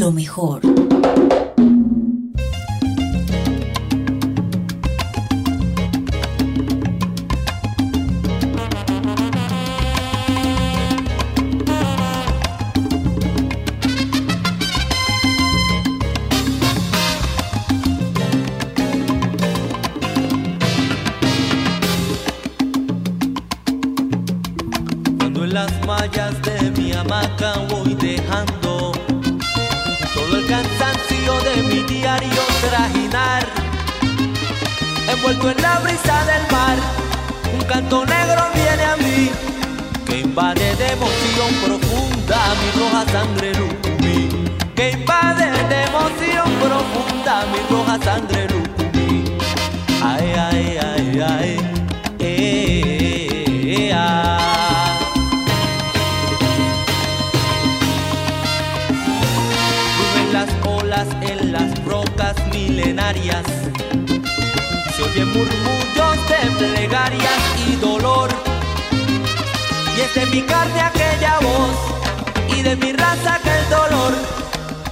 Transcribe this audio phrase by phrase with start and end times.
[0.00, 0.99] Lo mejor.
[47.70, 49.24] Roja sangre lucumí.
[50.02, 51.56] Ay, ay, ay, ay,
[52.18, 54.38] eh, eh, ah.
[60.32, 63.44] las olas en las rocas milenarias
[64.96, 68.30] se oyen murmullos de plegarias y dolor.
[69.96, 74.39] Y es de mi carne aquella voz y de mi raza aquel dolor.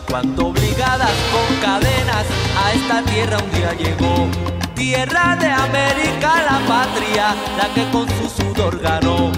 [0.08, 4.26] Cuando obligadas con cadenas a esta tierra un día llegó.
[4.74, 9.30] Tierra de América, la patria, la que con su sudor ganó.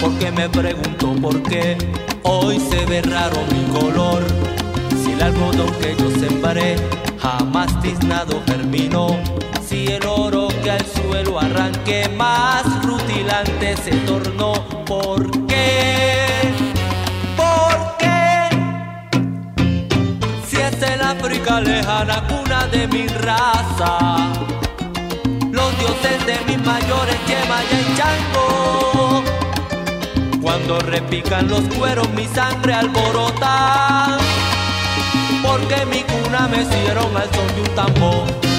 [0.00, 1.78] Porque me pregunto por qué
[2.22, 4.24] hoy se ve raro mi color.
[5.02, 6.76] Si el algodón que yo sembré
[7.20, 9.16] jamás tiznado germinó
[9.72, 14.52] si el oro que al suelo arranque más rutilante se tornó.
[14.84, 16.11] ¿Por qué?
[21.42, 24.30] África lejana, cuna de mi raza,
[25.50, 29.24] los dioses de mis mayores llevan ya en chango.
[30.40, 34.18] Cuando repican los cueros, mi sangre alborota.
[35.42, 38.51] Porque mi cuna me hicieron al son de un tambor.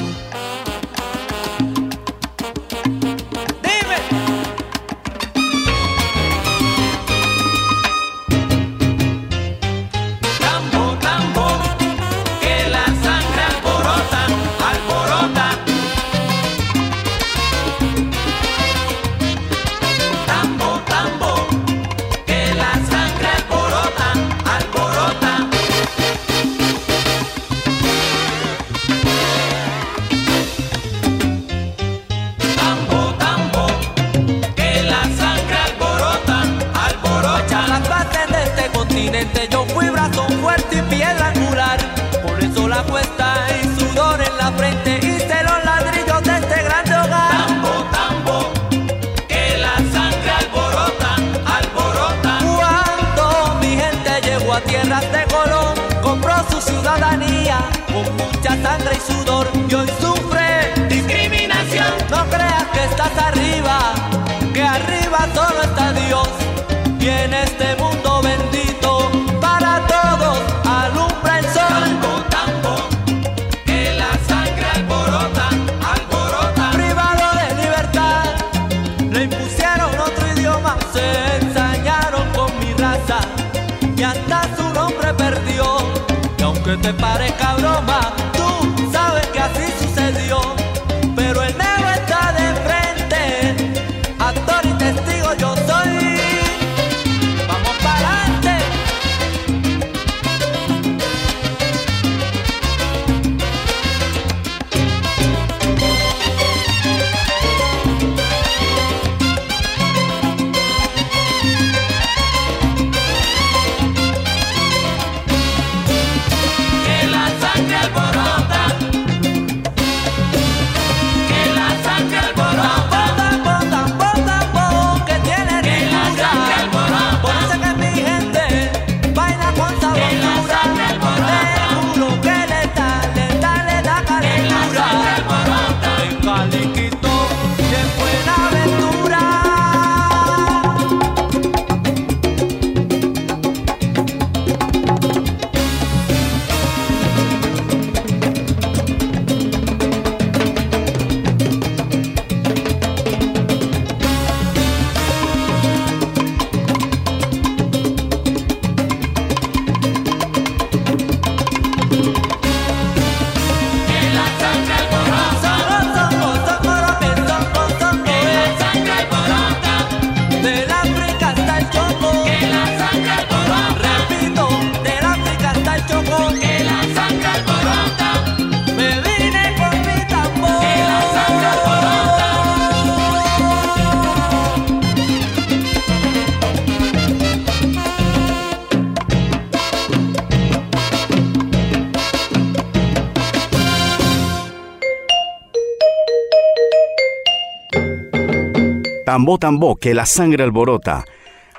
[199.13, 201.05] Tambo Tambo, que la sangre alborota.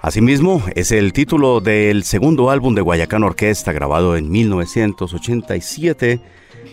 [0.03, 6.19] Asimismo, es el título del segundo álbum de Guayacán Orquesta grabado en 1987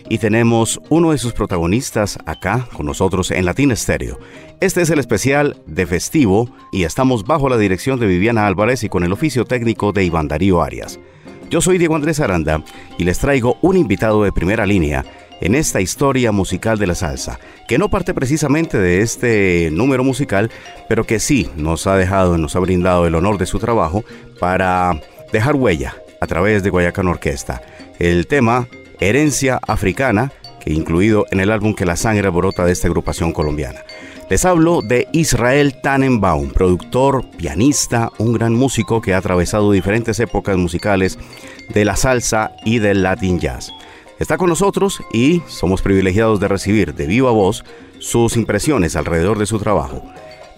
[0.08, 4.18] y tenemos uno de sus protagonistas acá con nosotros en Latina Estéreo.
[4.60, 8.88] Este es el especial de festivo y estamos bajo la dirección de Viviana Álvarez y
[8.88, 10.98] con el oficio técnico de Iván Darío Arias.
[11.48, 12.64] Yo soy Diego Andrés Aranda
[12.98, 15.04] y les traigo un invitado de primera línea
[15.42, 20.50] en esta historia musical de la salsa, que no parte precisamente de este número musical,
[20.88, 24.04] pero que sí nos ha dejado, nos ha brindado el honor de su trabajo
[24.38, 25.00] para
[25.32, 27.60] dejar huella a través de Guayacán Orquesta.
[27.98, 28.68] El tema
[29.00, 30.30] Herencia Africana,
[30.60, 33.80] que incluido en el álbum Que la sangre brota de esta agrupación colombiana.
[34.30, 40.56] Les hablo de Israel Tannenbaum, productor, pianista, un gran músico que ha atravesado diferentes épocas
[40.56, 41.18] musicales
[41.74, 43.72] de la salsa y del latin jazz.
[44.22, 47.64] Está con nosotros y somos privilegiados de recibir de viva voz
[47.98, 50.00] sus impresiones alrededor de su trabajo.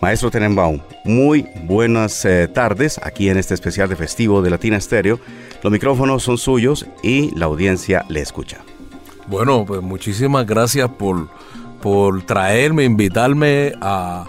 [0.02, 5.18] Maestro Tenenbaum, muy buenas eh, tardes aquí en este especial de festivo de Latina Estéreo.
[5.62, 8.58] Los micrófonos son suyos y la audiencia le escucha.
[9.28, 11.30] Bueno, pues muchísimas gracias por,
[11.80, 14.26] por traerme, invitarme a,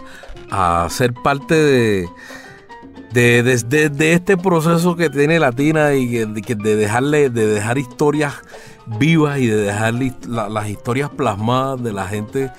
[0.89, 2.07] ser parte de,
[3.11, 3.43] de,
[3.89, 8.35] de, este proceso que tiene Latina y de, dejarle, de dejar historias
[8.99, 12.51] vivas y de dejar las historias plasmadas de la gente,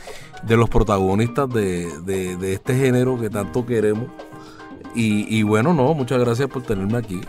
[0.42, 4.08] de los protagonistas de, este género que tanto queremos.
[4.94, 7.20] Y, bueno, no, muchas gracias por tenerme aquí.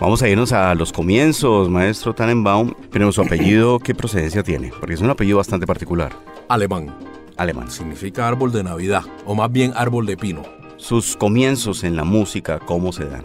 [0.00, 2.72] Vamos a irnos a los comienzos, maestro Tannenbaum.
[2.90, 4.72] Pero su apellido, ¿qué procedencia tiene?
[4.80, 6.10] Porque es un apellido bastante particular.
[6.48, 6.96] Alemán.
[7.36, 7.70] Alemán.
[7.70, 10.42] Significa árbol de Navidad, o más bien árbol de pino.
[10.78, 13.22] Sus comienzos en la música, ¿cómo se dan?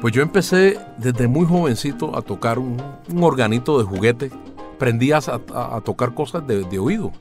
[0.00, 2.80] Pues yo empecé desde muy jovencito a tocar un,
[3.20, 4.30] organito de juguete.
[4.78, 7.12] Prendías a, tocar cosas de, oído.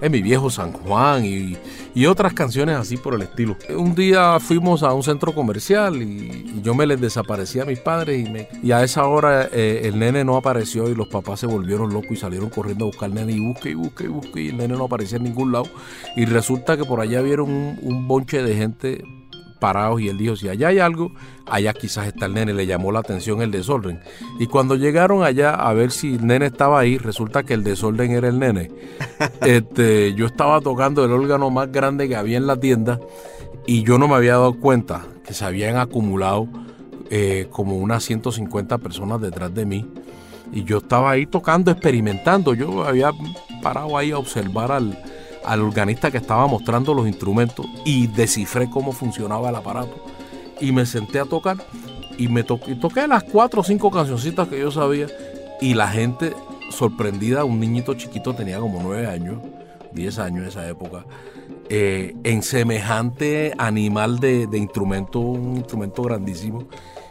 [0.00, 3.56] En mi viejo San Juan y, otras canciones así por el estilo.
[3.76, 8.28] Un día fuimos a un centro comercial y, yo me les desaparecí a mis padres
[8.62, 12.12] y, a esa hora eh, el nene no apareció y los papás se volvieron locos
[12.12, 14.56] y salieron corriendo a buscar al nene y busque y busque y busque y el
[14.56, 15.66] nene no aparecía en ningún lado.
[16.14, 17.50] Y resulta que por allá vieron
[17.82, 19.04] un bonche de gente
[19.56, 21.12] parados y él dijo, si allá hay algo,
[21.46, 24.00] allá quizás está el nene, le llamó la atención el desorden.
[24.38, 28.12] Y cuando llegaron allá a ver si el nene estaba ahí, resulta que el desorden
[28.12, 28.70] era el nene.
[29.40, 33.00] Este, yo estaba tocando el órgano más grande que había en la tienda
[33.66, 36.48] y yo no me había dado cuenta que se habían acumulado
[37.10, 39.86] eh, como unas 150 personas detrás de mí.
[40.52, 42.54] Y yo estaba ahí tocando, experimentando.
[42.54, 43.10] Yo había
[43.62, 44.98] parado ahí a observar al,
[45.46, 50.04] al organista que estaba mostrando los instrumentos y descifré cómo funcionaba el aparato.
[50.60, 51.56] Y me senté a tocar
[52.18, 55.06] y me toqué, las cuatro o cinco cancioncitas que yo sabía
[55.60, 56.32] y la gente
[56.70, 59.38] sorprendida, un niñito chiquito tenía como nueve años,
[59.92, 61.04] diez años en esa época,
[61.68, 66.66] eh, en semejante animal de, de instrumento, un instrumento grandísimo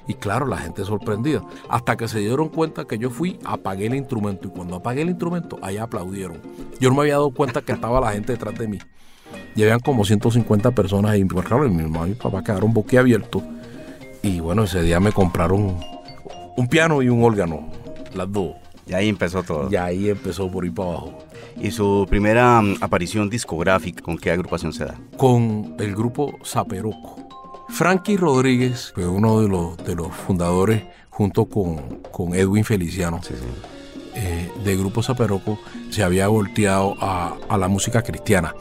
[0.08, 1.42] y claro, la gente sorprendida.
[1.70, 4.48] Hasta que se dieron cuenta que yo fui, apagué el instrumento.
[4.48, 6.38] Y cuando apagué el instrumento, ahí aplaudieron.
[6.80, 8.80] Yo no me había dado cuenta que estaba la gente detrás de mí.
[9.56, 11.26] Y habían como 150 personas ahí.
[11.26, 13.42] Pues claro, mi mamá y mi papá quedaron boquiabiertos.
[14.22, 15.78] Y bueno, ese día me compraron
[16.58, 17.68] un piano y un órgano,
[18.14, 18.56] las dos.
[18.88, 19.70] Y ahí empezó todo.
[19.72, 21.18] Y ahí empezó por ir para abajo.
[21.60, 24.96] ¿Y su primera mm, aparición discográfica con qué agrupación se da?
[25.18, 27.25] Con el grupo Zaperoco.
[27.70, 32.00] Frankie Rodríguez fue uno de los, de los fundadores, junto con,
[32.34, 33.20] Edwin Feliciano,
[34.16, 38.56] eh, de Grupo Zaperoco, se había volteado a, la música cristiana.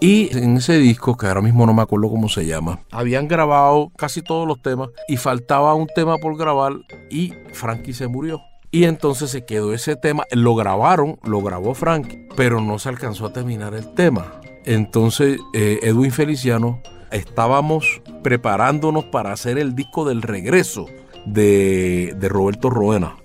[0.00, 3.92] Y en ese disco, que ahora mismo no me acuerdo cómo se llama, habían grabado
[3.96, 6.72] casi todos los temas y faltaba un tema por grabar
[7.08, 8.40] y Frankie se murió.
[8.72, 13.26] Y entonces se quedó ese tema, lo grabaron, lo grabó Frankie, pero no se alcanzó
[13.26, 14.40] a terminar el tema.
[14.64, 16.80] Entonces eh, Edwin Feliciano
[17.12, 20.86] estábamos preparándonos para hacer el disco del regreso
[21.26, 23.16] de, Roberto Roena.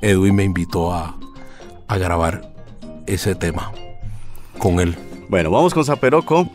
[0.00, 1.16] Edwin me invitó a,
[1.88, 2.52] a grabar
[3.06, 3.72] ese tema
[4.58, 4.96] con él.
[5.28, 6.48] Bueno, vamos con Zaperoco.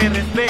[0.00, 0.47] De respeto.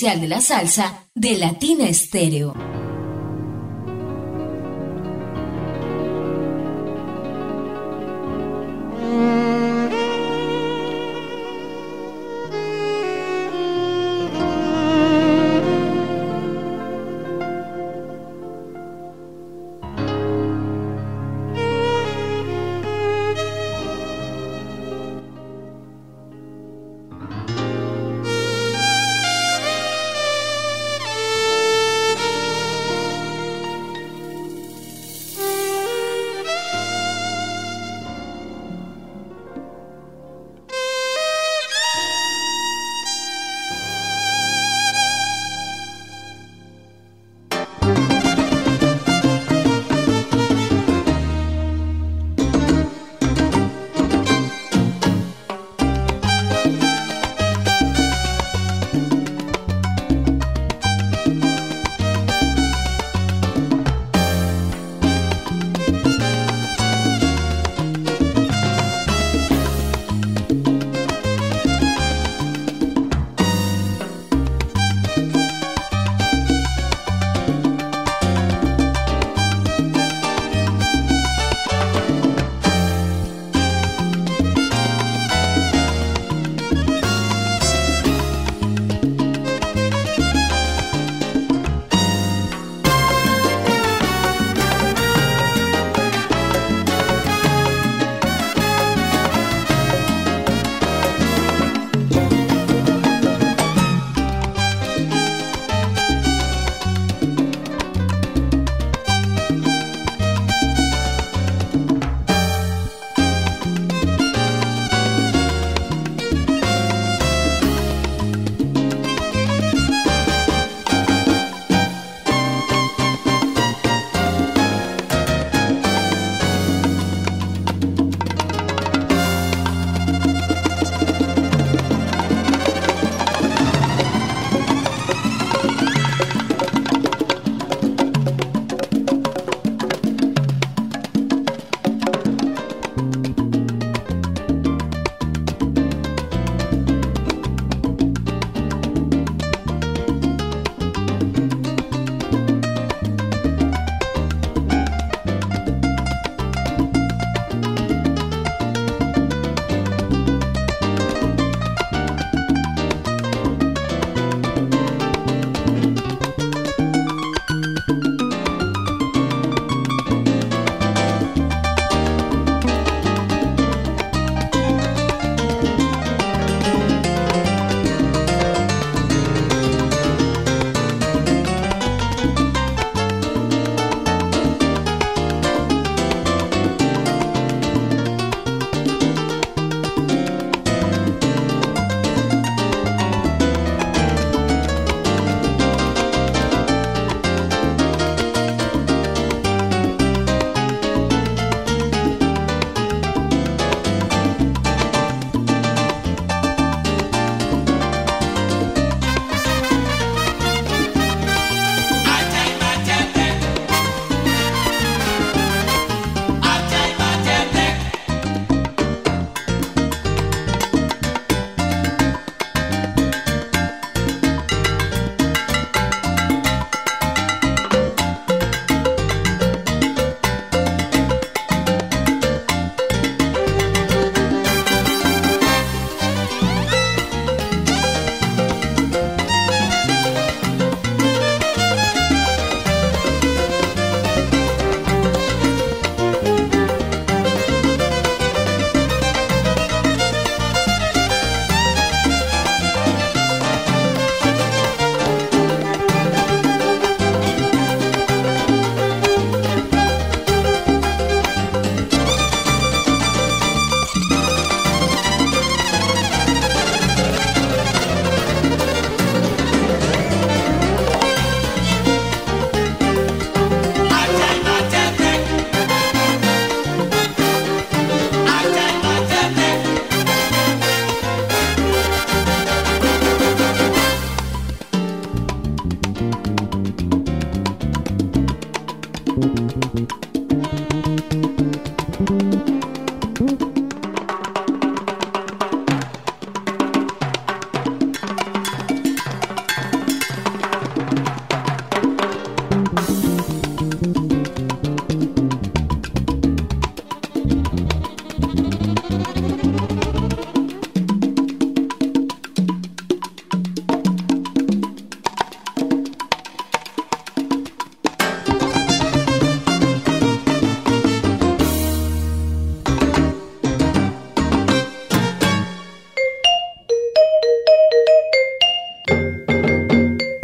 [0.00, 2.79] De la salsa de Latina Estéreo.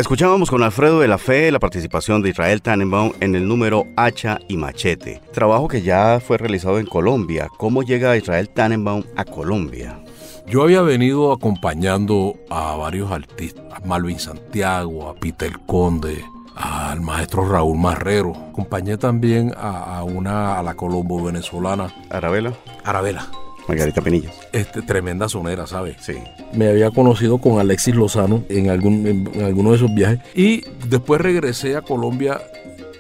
[0.07, 4.39] Escuchábamos con Alfredo de la Fe la participación de Israel Tannenbaum en el número Hacha
[4.47, 7.49] y Machete, trabajo que ya fue realizado en Colombia.
[7.57, 9.99] ¿Cómo llega Israel Tannenbaum a Colombia?
[10.47, 17.45] Yo había venido acompañando a varios artistas, a Malvin Santiago, a Peter Conde, al maestro
[17.45, 18.33] Raúl Marrero.
[18.51, 21.93] Acompañé también a, una, a la colombo venezolana.
[22.11, 22.53] Arabela.
[22.85, 23.27] Arabela.
[23.69, 24.35] Margarita Penillas.
[24.53, 25.97] Este, tremenda sonera, ¿sabes?
[26.01, 26.15] Sí.
[26.53, 30.21] Me había conocido con Alexis Lozano en, algún, en, alguno de esos viajes.
[30.35, 32.41] Y después regresé a Colombia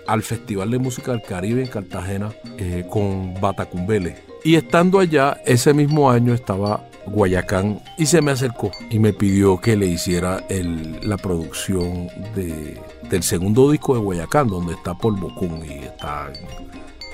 [0.06, 4.16] al Festival de Música del Caribe en Cartagena eh, con Batacumbele.
[4.44, 9.60] Y estando allá, ese mismo año estaba Guayacán y se me acercó y me pidió
[9.60, 15.28] que le hiciera el, la producción de, del segundo disco de Guayacán, donde está Polvo
[15.28, 16.32] Bocún y está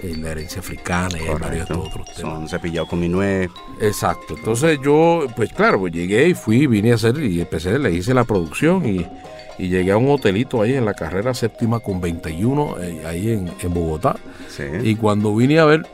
[0.02, 2.16] la herencia africana y varios otros temas.
[2.16, 3.50] Son cepillado con mi nueve.
[3.80, 4.34] Exacto.
[4.36, 8.12] Entonces yo, pues claro, pues llegué y fui, vine a hacer y empecé, le hice
[8.14, 9.06] la producción y,
[9.58, 13.50] y llegué a un hotelito ahí en la carrera séptima con 21, eh, ahí en,
[13.60, 14.16] en Bogotá.
[14.48, 14.64] Sí.
[14.82, 15.86] Y cuando vine a ver,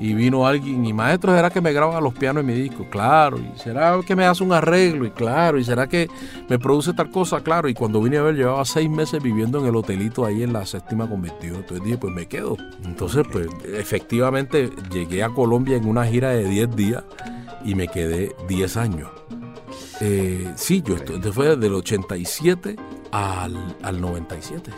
[0.00, 2.88] y vino alguien y maestro, ¿será que me graba los pianos en mi disco?
[2.90, 6.08] Claro, y será que me hace un arreglo, y claro, y será que
[6.48, 9.66] me produce tal cosa, claro, y cuando vine a ver llevaba seis meses viviendo en
[9.66, 12.56] el hotelito ahí en la séptima con entonces dije, pues me quedo.
[12.84, 17.04] Entonces, pues efectivamente llegué a Colombia en una gira de 10 días
[17.64, 19.10] y me quedé 10 años.
[20.00, 22.76] Eh, sí, yo estoy, fue del 87
[23.12, 24.70] al, al 97.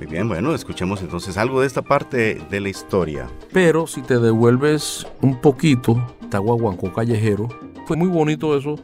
[0.00, 3.28] Muy bien, bueno, escuchemos entonces algo de esta parte de la historia.
[3.52, 7.50] Pero si te devuelves un poquito, Tahuahuanco Callejero,
[7.86, 8.76] fue muy bonito eso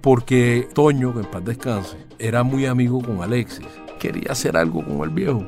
[0.00, 3.64] porque Toño, que en paz descanse, era muy amigo con Alexis.
[4.00, 5.44] Quería hacer algo con el viejo.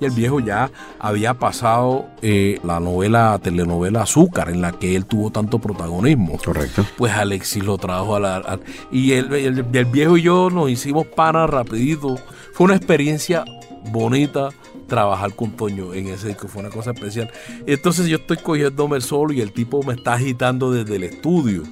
[0.00, 5.04] Y el viejo ya había pasado eh, la novela, telenovela Azúcar, en la que él
[5.04, 6.38] tuvo tanto protagonismo.
[6.42, 6.86] Correcto.
[6.96, 8.60] Pues Alexis lo trajo a la...
[8.90, 12.16] y el, el, viejo y yo nos hicimos panas rapidito.
[12.54, 13.44] Fue una experiencia
[13.90, 14.50] bonita
[14.86, 17.30] trabajar con Toño en ese disco, fue una cosa especial.
[17.66, 21.62] Entonces yo estoy cogiéndome el solo y el tipo me está agitando desde el estudio.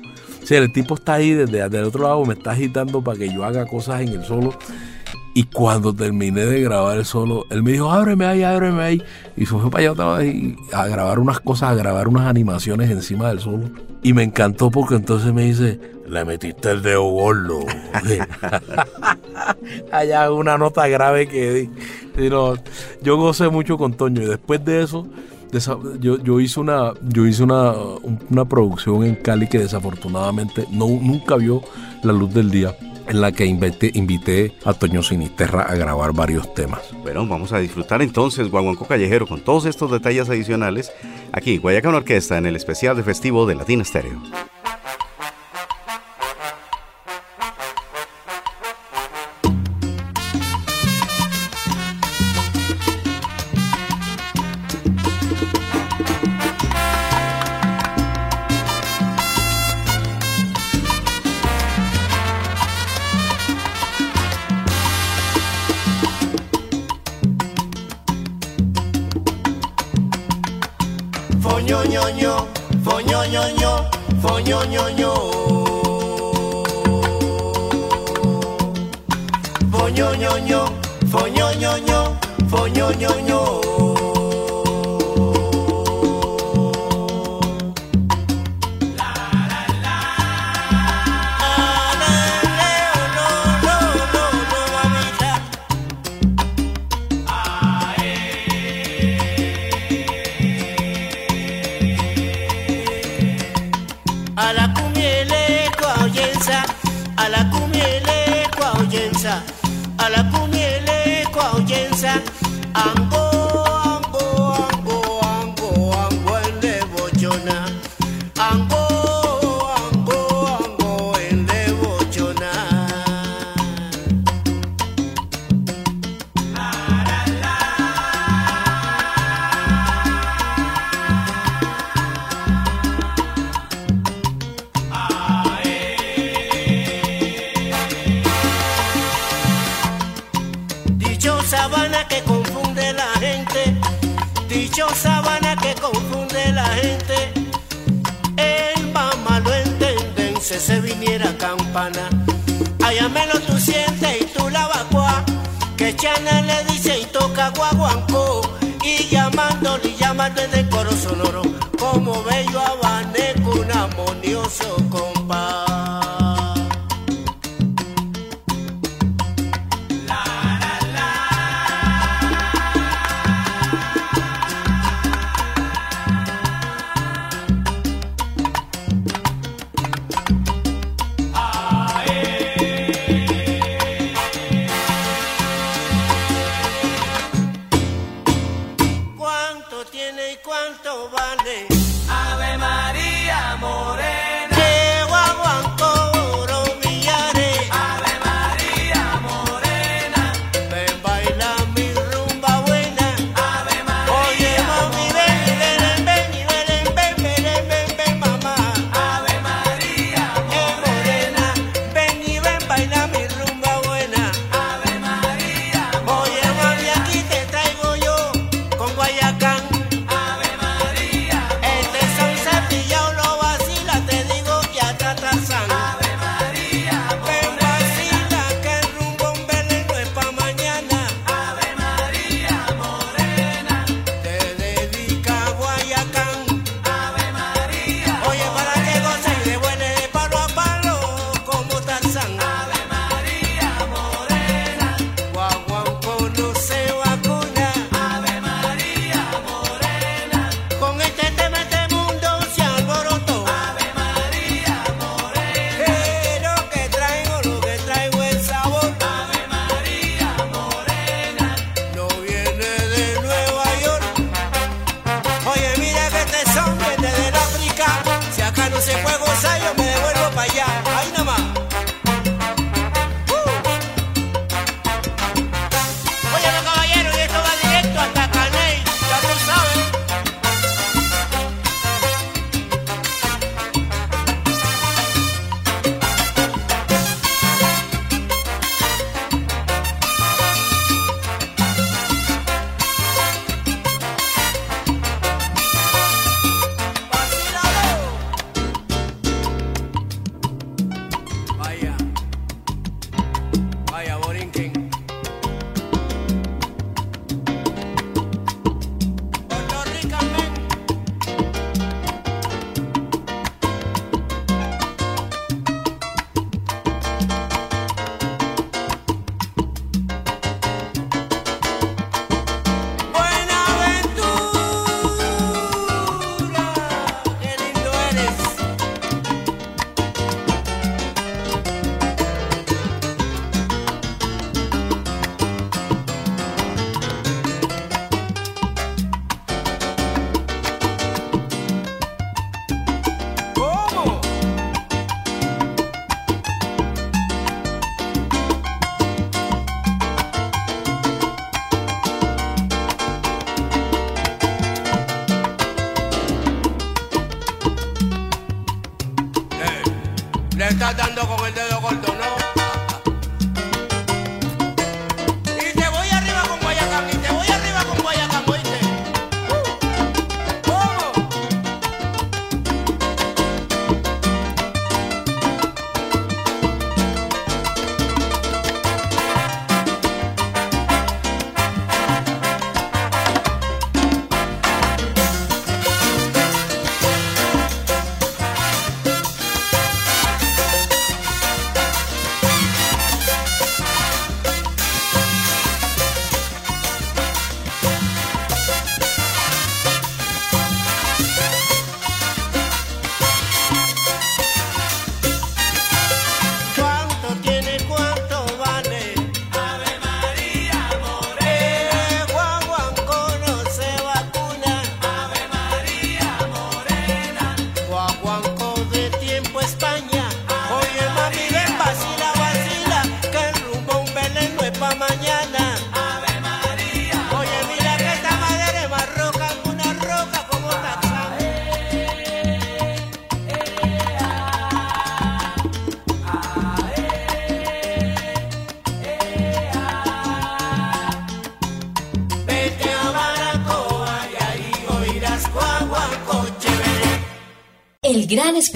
[0.42, 3.32] O sea, el tipo está ahí desde, el otro lado, me está agitando para que
[3.32, 4.58] yo haga cosas en el solo.
[5.34, 9.02] Y cuando terminé de grabar el solo, él me dijo, ábreme ahí, ábreme ahí.
[9.36, 12.90] Y se fue para allá otra vez a grabar unas cosas, a grabar unas animaciones
[12.90, 13.70] encima del solo.
[14.02, 15.80] Y me encantó porque entonces me dice,
[16.12, 17.60] le metiste el dedo gordo.
[19.92, 21.70] Allá una nota grave que di.
[23.02, 25.06] yo gocé mucho con Toño y después de eso
[26.00, 27.72] yo, yo hice una yo hice una,
[28.30, 31.62] una producción en Cali que desafortunadamente no, nunca vio
[32.02, 32.76] la luz del día
[33.08, 36.82] en la que invité, invité a Toño Sinisterra a grabar varios temas.
[37.02, 40.92] Bueno, vamos a disfrutar entonces Guaguancó Callejero con todos estos detalles adicionales
[41.32, 44.20] aquí Guayacán Orquesta en el especial de festivo de Latina Estéreo.
[74.22, 75.12] Fo nyo nyo nyo,
[79.72, 80.62] fo nyo nyo nyo,
[81.10, 83.81] fo nyo nyo nyo, for yo yo yo.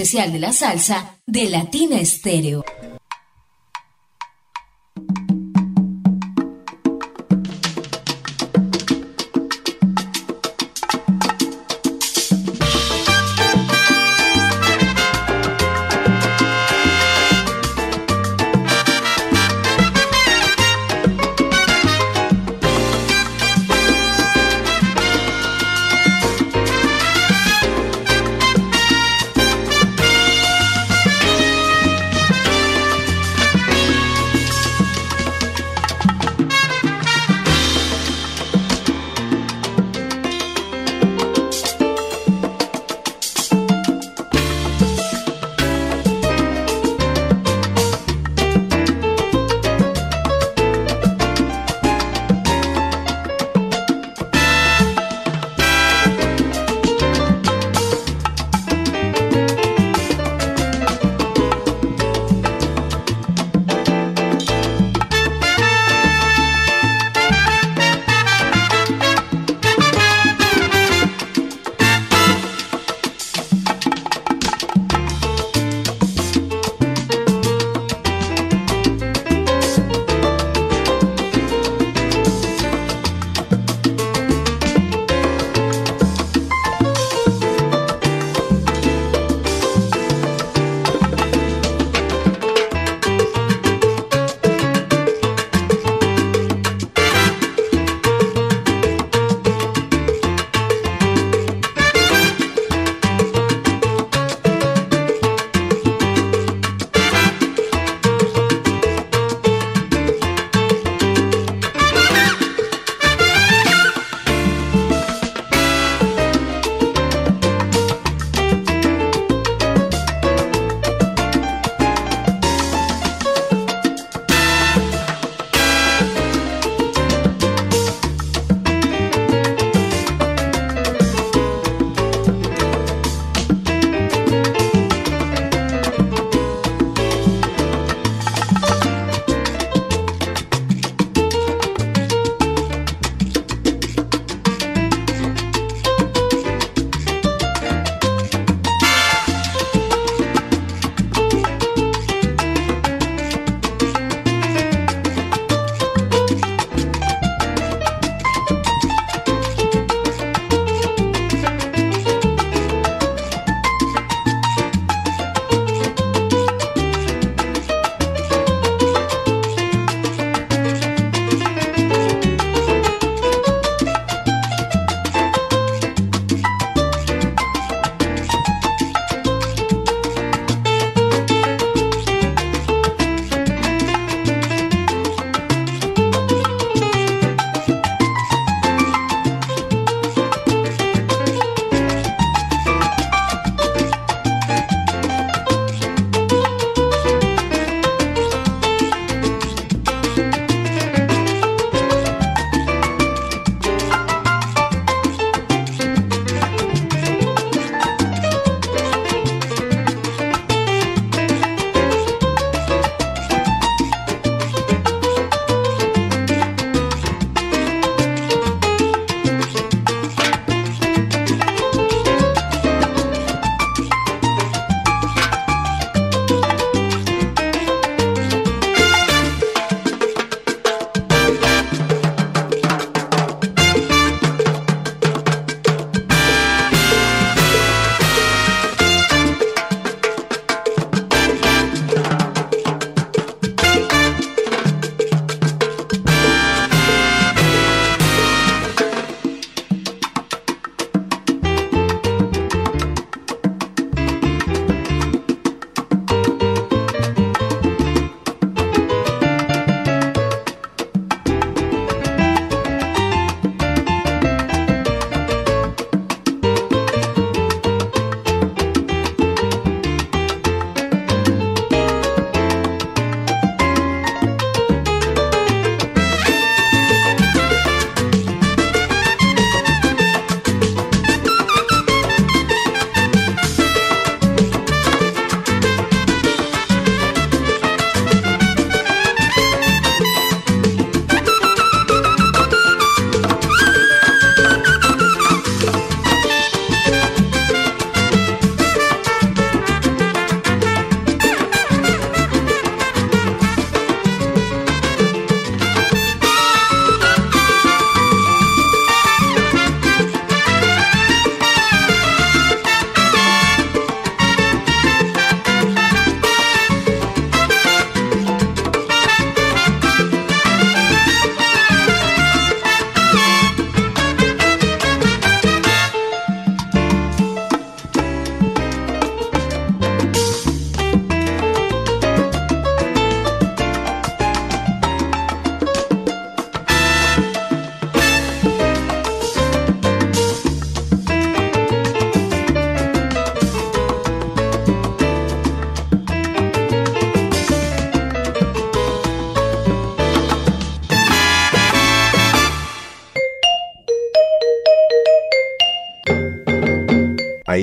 [0.07, 2.65] Especial de la salsa de Latina Estéreo.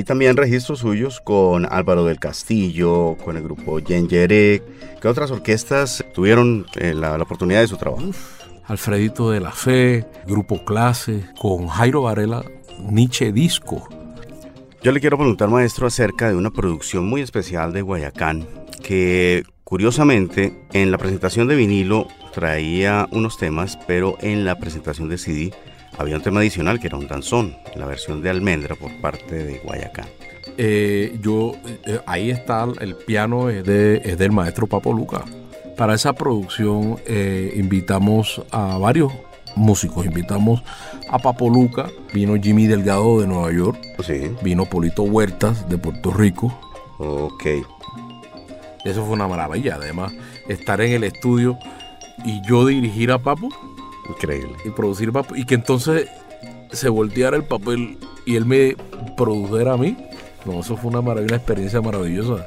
[0.04, 5.00] Hay también registros suyos con Álvaro del Castillo, con el grupo Yengerek.
[5.00, 8.10] ¿Qué otras orquestas tuvieron eh, la, oportunidad de su trabajo?
[8.66, 12.44] Alfredito de la Fe, Grupo Clase, con Jairo Varela,
[12.80, 13.88] Nietzsche Disco.
[14.82, 18.46] Yo le quiero preguntar, maestro, acerca de una producción muy especial de Guayacán,
[18.82, 25.16] que curiosamente en la presentación de vinilo traía unos temas, pero en la presentación de
[25.16, 25.54] CD
[25.98, 29.58] había un tema adicional que era un danzón, la versión de Almendra por parte de
[29.58, 30.06] Guayacán.
[30.56, 35.24] Eh, yo, eh, ahí está el piano es, de, es, del maestro Papo Luca.
[35.76, 39.12] Para esa producción eh, invitamos a varios
[39.56, 40.62] músicos, invitamos
[41.08, 43.78] a Papo Luca, vino Jimmy Delgado de Nueva York,
[44.42, 46.56] vino Polito Huertas de Puerto Rico.
[46.98, 47.46] Ok.
[48.84, 50.12] Eso fue una maravilla, además,
[50.48, 51.58] estar en el estudio
[52.24, 53.48] y yo dirigir a Papo
[54.08, 54.56] Increíble.
[54.64, 56.08] Y producir y que entonces
[56.72, 58.76] se volteara el papel y él me
[59.16, 59.96] produjera a mí.
[60.44, 62.46] No, eso fue una maravilla, una experiencia maravillosa.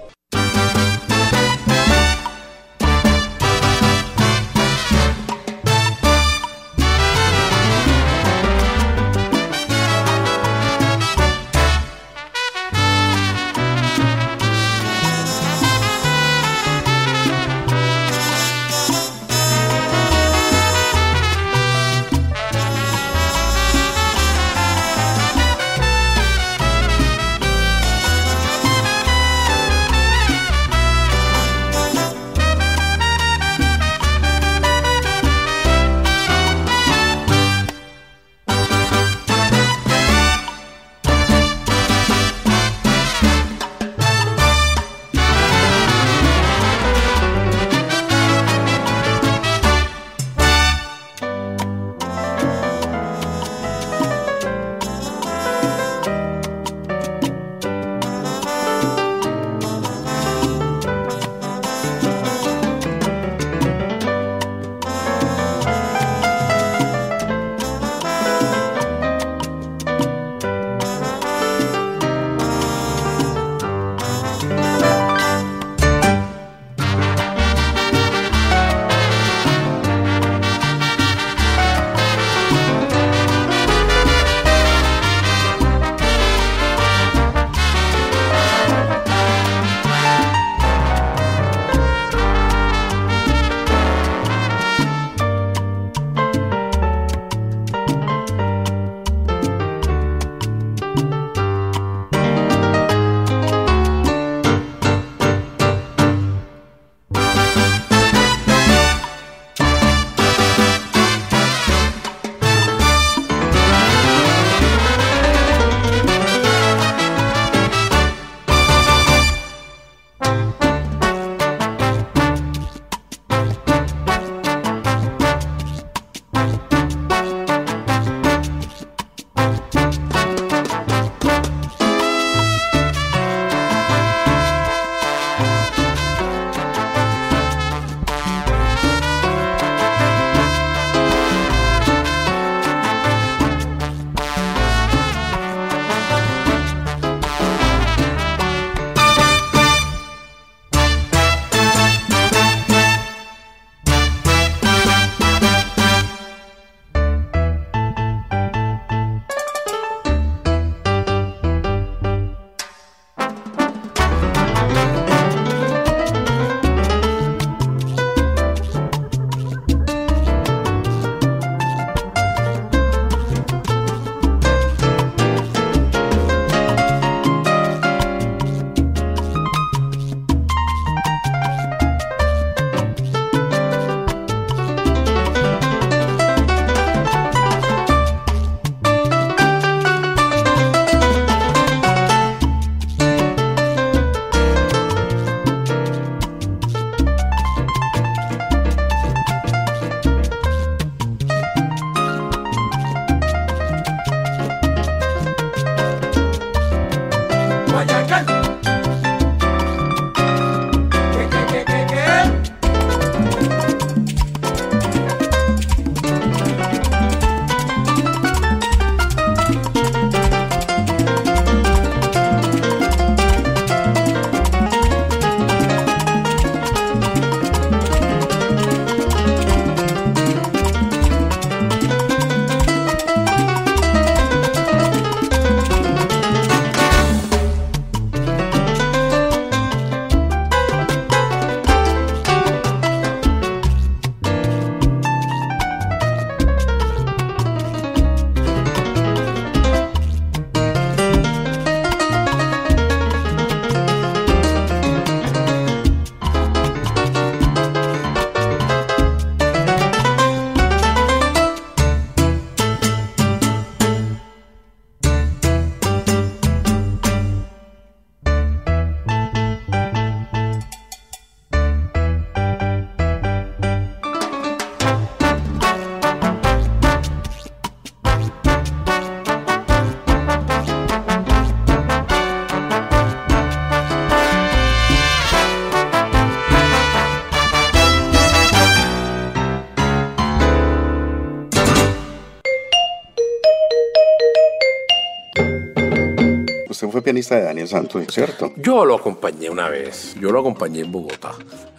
[297.07, 298.51] Pianista de Daniel Santos, ¿cierto?
[298.57, 300.13] Yo lo acompañé una vez.
[300.19, 301.31] Yo lo acompañé en Bogotá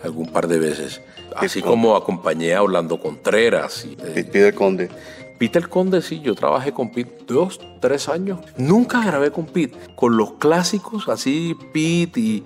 [0.03, 1.03] algún par de veces.
[1.37, 3.85] Así como acompañé a Orlando Contreras.
[3.85, 4.89] Y, eh, Peter Conde.
[5.37, 8.41] Peter Conde, sí, yo trabajé con Pete dos, tres años.
[8.57, 9.77] Nunca grabé con Pete.
[9.95, 12.45] Con los clásicos, así Pete y...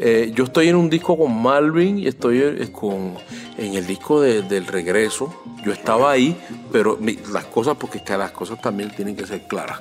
[0.00, 3.14] Eh, yo estoy en un disco con Malvin y estoy eh, con,
[3.56, 5.34] en el disco del regreso.
[5.64, 6.36] Yo estaba ahí,
[6.70, 6.98] pero
[7.32, 9.80] las cosas, porque las cosas también tienen que ser claras.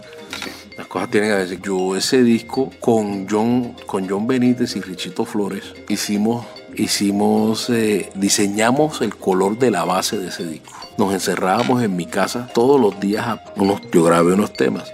[0.78, 1.62] Las cosas tienen que decir.
[1.62, 9.02] Yo ese disco con John, con John Benítez y Richito Flores hicimos, hicimos, eh, diseñamos
[9.02, 10.72] el color de la base de ese disco.
[10.98, 13.40] Nos encerrábamos en mi casa todos los días.
[13.56, 14.92] unos, yo grabé unos temas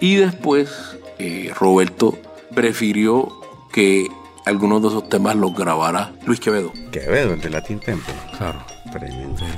[0.00, 0.70] y después
[1.18, 2.16] eh, Roberto
[2.54, 3.28] prefirió
[3.72, 4.06] que
[4.44, 6.72] algunos de esos temas los grabara Luis Quevedo.
[6.92, 8.14] Quevedo, el de Latin Temple.
[8.36, 8.73] Claro.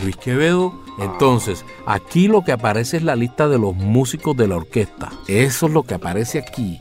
[0.02, 0.72] Luis Quevedo.
[0.98, 5.10] Entonces, aquí lo que aparece es la lista de los músicos de la orquesta.
[5.28, 6.80] Eso es lo que aparece aquí.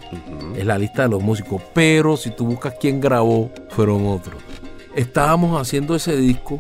[0.56, 1.62] Es la lista de los músicos.
[1.74, 4.42] Pero si tú buscas quién grabó, fueron otros.
[4.96, 6.60] Estábamos haciendo ese disco.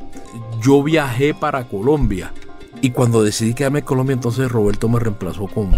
[0.61, 2.33] Yo viajé para Colombia.
[2.81, 5.71] Y cuando decidí quedarme en Colombia, entonces Roberto me reemplazó con.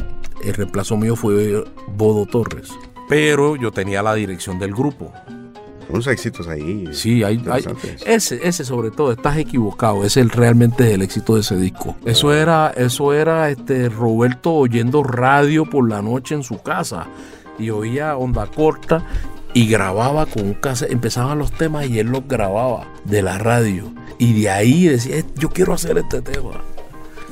[0.43, 1.63] El reemplazo mío fue
[1.95, 2.69] Bodo Torres.
[3.07, 5.13] Pero yo tenía la dirección del grupo
[5.89, 6.87] unos éxitos ahí.
[6.91, 7.41] Sí, hay,
[8.05, 11.95] ese, ese sobre todo, estás equivocado, ese es realmente el éxito de ese disco.
[12.05, 17.07] Eso era, eso era este Roberto oyendo radio por la noche en su casa
[17.59, 19.03] y oía onda corta
[19.53, 23.91] y grababa con un cassette, empezaban los temas y él los grababa de la radio.
[24.19, 26.61] Y de ahí decía, yo quiero hacer este tema.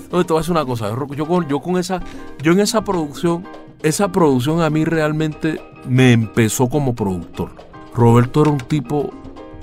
[0.03, 2.01] Entonces te voy a decir una cosa, yo con, yo con esa,
[2.41, 3.43] yo en esa producción,
[3.83, 7.51] esa producción a mí realmente me empezó como productor.
[7.95, 9.13] Roberto era un tipo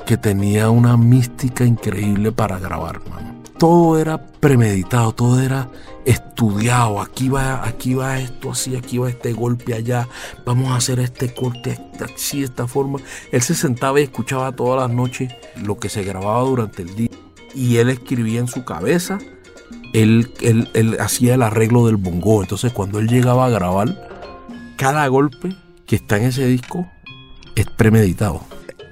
[0.06, 3.42] que tenía una mística increíble para grabar, mano.
[3.58, 5.68] Todo era premeditado, todo era
[6.06, 7.00] estudiado.
[7.00, 10.08] Aquí va, aquí va esto así, aquí va este golpe allá.
[10.46, 12.98] Vamos a hacer este corte así, de esta forma.
[13.30, 17.10] Él se sentaba y escuchaba todas las noches lo que se grababa durante el día.
[17.54, 19.18] Y él escribía en su cabeza.
[19.92, 22.42] Él, él, él hacía el arreglo del bongo.
[22.42, 24.08] Entonces cuando él llegaba a grabar,
[24.76, 25.54] cada golpe
[25.86, 26.88] que está en ese disco
[27.57, 28.40] es premeditado.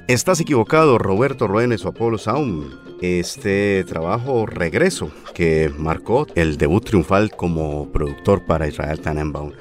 [0.08, 2.74] Estás equivocado, Roberto Ruenes o Apollo Sound.
[3.00, 9.52] Este trabajo regreso que marcó el debut triunfal como productor para Israel Tannenbaum.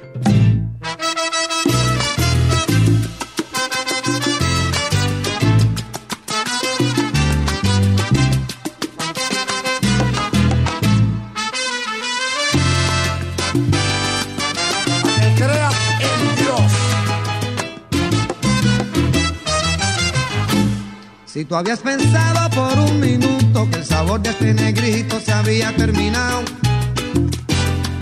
[21.40, 25.74] Si tú habías pensado por un minuto que el sabor de este negrito se había
[25.74, 26.42] terminado,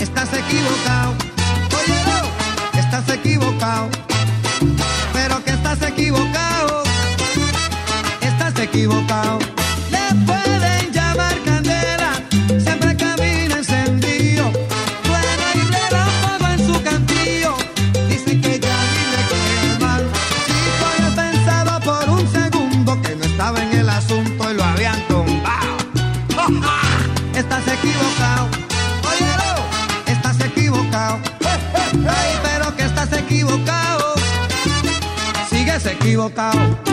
[0.00, 1.14] estás equivocado.
[1.78, 3.90] Oye, estás equivocado.
[5.12, 6.82] Pero que estás equivocado.
[8.22, 9.57] Estás equivocado.
[36.18, 36.87] Equivocado.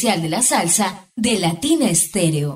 [0.00, 2.54] De la salsa de Latina Estéreo.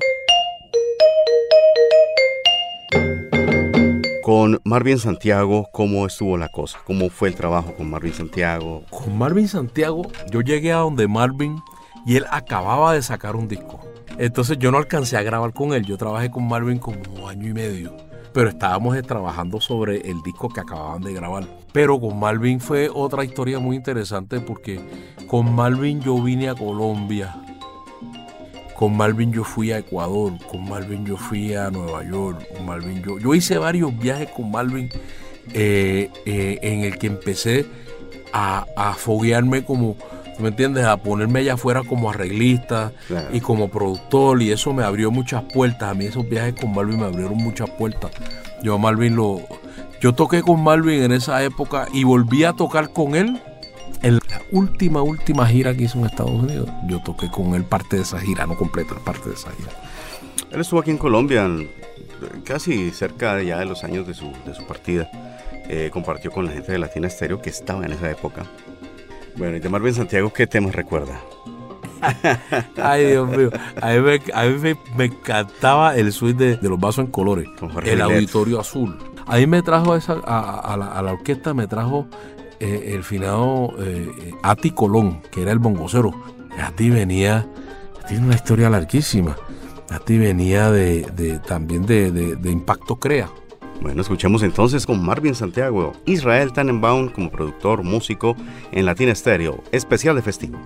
[4.23, 6.79] Con Marvin Santiago, ¿cómo estuvo la cosa?
[6.85, 8.83] ¿Cómo fue el trabajo con Marvin Santiago?
[8.89, 11.61] Con Marvin Santiago, yo llegué a donde Marvin
[12.03, 13.79] y él acababa de sacar un disco.
[14.17, 17.53] Entonces yo no alcancé a grabar con él, yo trabajé con Marvin como año y
[17.53, 17.95] medio.
[18.35, 21.47] Pero estábamos eh, trabajando sobre el disco que acababan de grabar.
[21.71, 24.77] Pero con Marvin fue otra historia muy interesante porque
[25.25, 27.33] con Marvin yo vine a Colombia.
[28.75, 33.01] Con Marvin yo fui a Ecuador, con Marvin yo fui a Nueva York, con Marvin
[33.01, 34.89] yo, yo hice varios viajes con Marvin
[35.53, 37.65] eh, eh, en el que empecé
[38.33, 40.85] a, a foguearme como, ¿tú ¿me entiendes?
[40.85, 43.27] A ponerme allá afuera como arreglista Claro.
[43.33, 45.91] y como productor y eso me abrió muchas puertas.
[45.91, 48.11] A mí esos viajes con Marvin me abrieron muchas puertas.
[48.63, 49.41] Yo a Marvin lo...
[50.01, 53.41] Yo toqué con Marvin en esa época y volví a tocar con él
[54.01, 56.69] en la última, última gira que hizo en Estados Unidos.
[56.87, 59.71] Yo toqué con él parte de esa gira, no completa, parte de esa gira.
[60.51, 61.49] Él estuvo aquí en Colombia
[62.43, 65.09] casi cerca ya de los años de su, de su partida.
[65.69, 68.43] Eh, compartió con la gente de Latina Estéreo que estaba en esa época.
[69.37, 71.19] Bueno, y de Marvin Santiago, ¿qué temas recuerda?
[72.81, 73.49] Ay, Dios mío.
[73.81, 77.11] A mí me, a mí me- me encantaba el suite de, de los vasos en
[77.11, 77.47] colores.
[77.93, 78.97] El auditorio azul.
[79.25, 82.07] A mí me trajo a, esa, a, a la, a la orquesta, me trajo
[82.59, 84.09] eh, el finado eh,
[84.43, 86.11] Ati Colón, que era el bongocero.
[86.59, 87.45] Ati venía,
[88.07, 89.35] tiene una historia larguísima.
[89.89, 93.29] Ati venía de, de- también de, de- de Impacto Crea.
[93.81, 98.35] Bueno, escuchemos entonces con Marvin Santiago, Israel Tannenbaum como productor, músico
[98.71, 100.59] en Latina Estéreo, especial de festivo.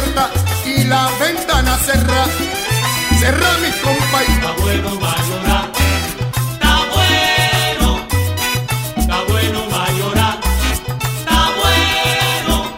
[0.00, 0.30] Abierta
[0.64, 2.26] y la ventana cerrada.
[3.18, 5.70] Cerra mi compa y Está bueno mayorar,
[6.52, 8.00] está bueno,
[8.96, 10.38] está bueno mayorar,
[11.20, 12.72] está bueno,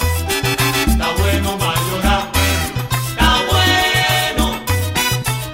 [0.86, 2.28] está bueno mayorar,
[3.08, 4.44] está bueno,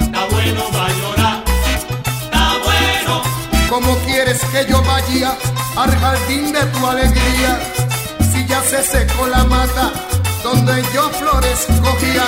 [0.01, 1.45] está bueno mayorar,
[2.25, 3.23] está bueno.
[3.69, 5.37] ¿Cómo quieres que yo vaya
[5.77, 7.61] al jardín de tu alegría?
[8.33, 10.08] Si ya se secó la mata
[10.43, 12.27] donde yo flores cogía.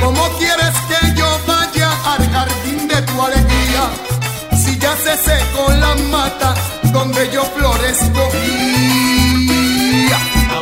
[0.00, 3.90] ¿Cómo quieres que yo vaya al jardín de tu alegría?
[4.56, 6.54] Si ya se secó la mata
[6.92, 8.38] donde yo flores cogía.
[10.42, 10.60] Está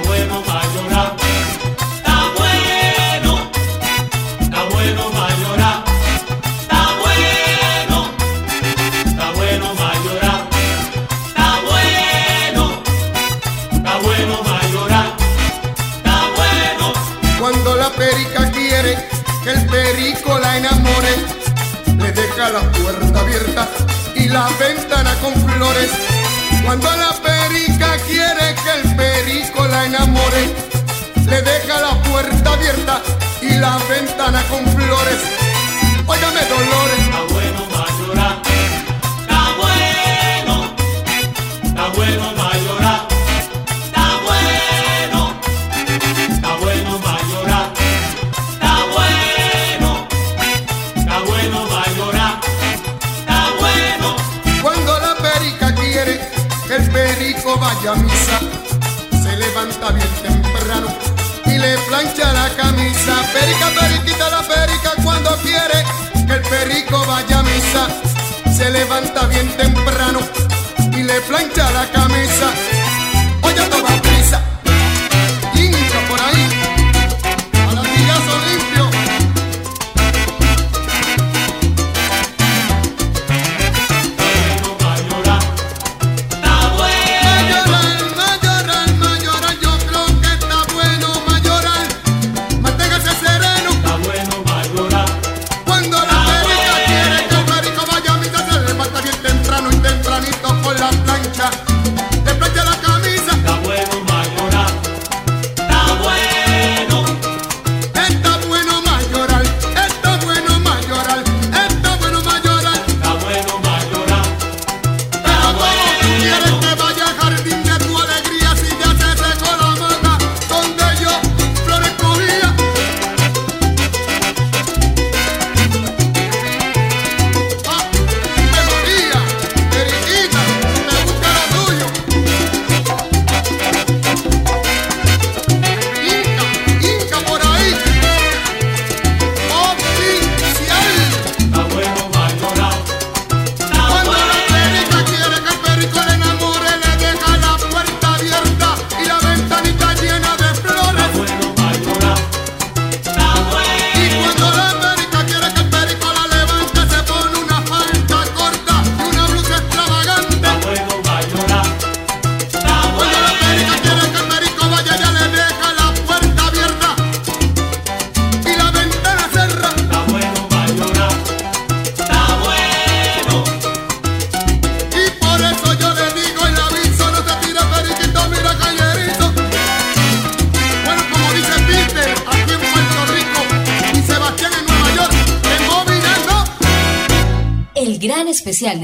[22.47, 23.69] deja la puerta abierta
[24.15, 25.91] y la ventana con flores.
[26.65, 30.55] Cuando la perica quiere que el perico la enamore,
[31.27, 33.03] le deja la puerta abierta
[33.43, 35.19] y la ventana con flores.
[36.07, 37.26] Óigame Dolores,
[57.77, 58.41] vaya a misa,
[59.23, 60.87] se levanta bien temprano
[61.47, 63.15] y le plancha la camisa.
[63.33, 65.85] Perica, periquita, la perica cuando quiere
[66.27, 67.89] que el perico vaya a misa,
[68.57, 70.21] se levanta bien temprano
[70.93, 72.51] y le plancha la camisa.
[73.43, 74.16] Oye, toma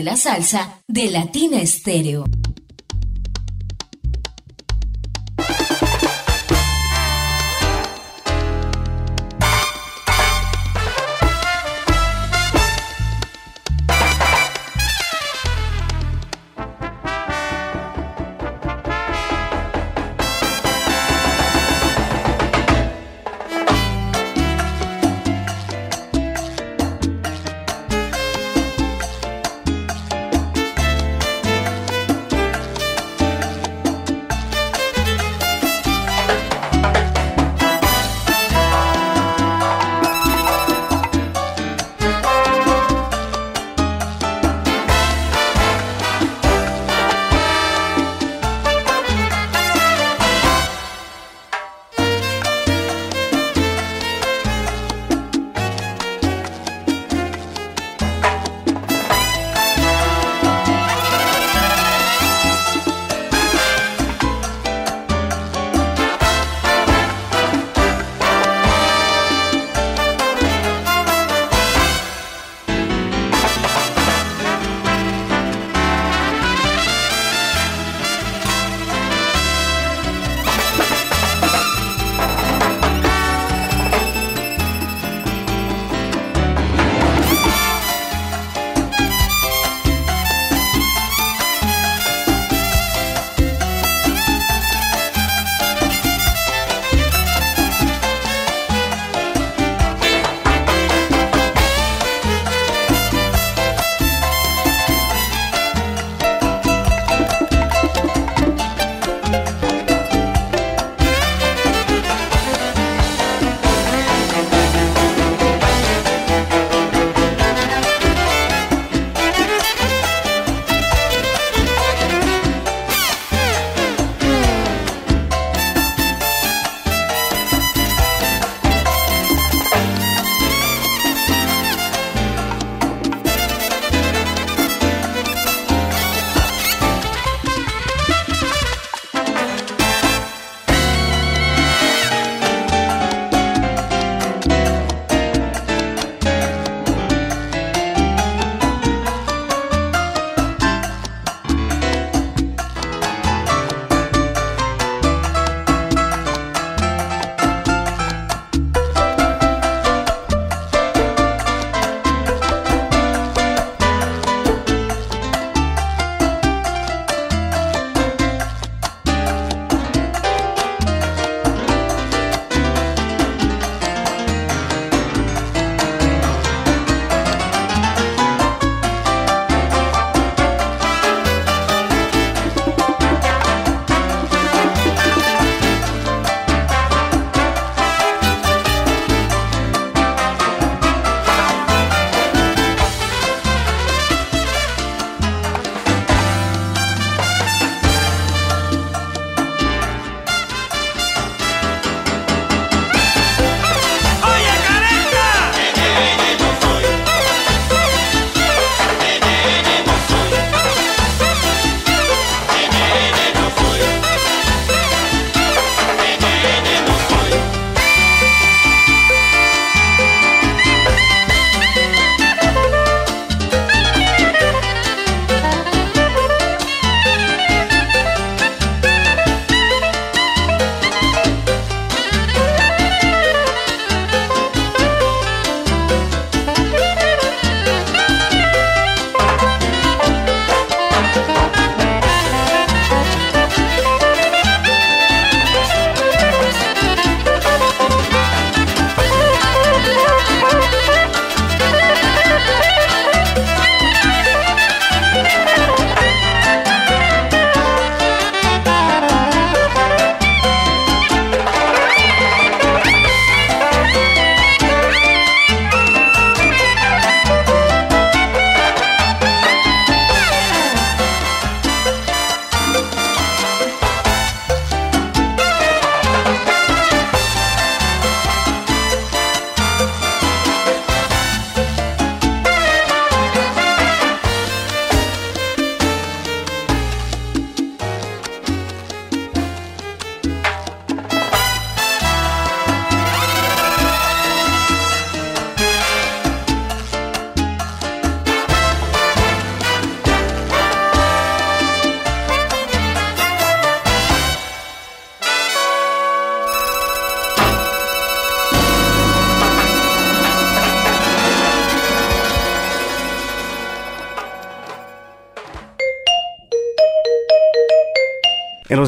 [0.03, 0.82] de la salsa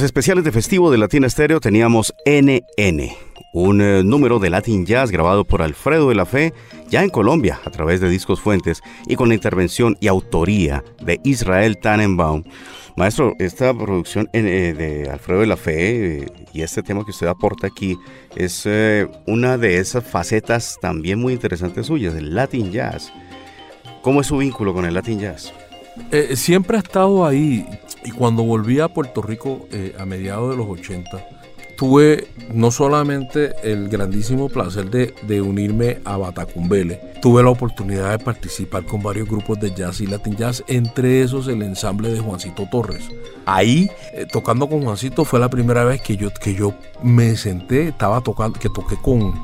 [0.05, 3.11] especiales de festivo de Latina Stereo teníamos NN,
[3.53, 6.53] un eh, número de Latin Jazz grabado por Alfredo de la Fe
[6.89, 11.21] ya en Colombia a través de Discos Fuentes y con la intervención y autoría de
[11.25, 12.45] Israel Tannenbaum.
[12.97, 17.27] Maestro, esta producción eh, de Alfredo de la Fe eh, y este tema que usted
[17.27, 17.97] aporta aquí
[18.37, 18.69] es
[19.27, 23.13] una de esas facetas también muy interesantes suyas, el Latin Jazz.
[24.03, 25.53] ¿Cómo es su vínculo con el Latin Jazz?
[26.35, 27.67] siempre ha estado ahí.
[28.05, 31.27] Y cuando volví a Puerto Rico eh, a mediados de los 80,
[31.77, 38.85] tuve no solamente el grandísimo placer de, unirme a Batacumbele, tuve la oportunidad de participar
[38.85, 43.09] con varios grupos de jazz y latin jazz, entre esos el ensamble de Juancito Torres.
[43.47, 47.89] Ahí, eh, tocando con Juancito, fue la primera vez que yo, que yo me senté,
[47.89, 49.35] estaba tocando, que toqué con,